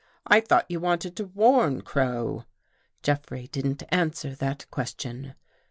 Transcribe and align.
"I 0.25 0.39
thought 0.39 0.65
you 0.67 0.79
wanted 0.79 1.15
to 1.17 1.25
warn 1.27 1.81
Crow?" 1.81 2.45
Jeffrey 3.03 3.45
didn't 3.51 3.83
answer 3.91 4.33
that 4.33 4.65
question. 4.71 5.35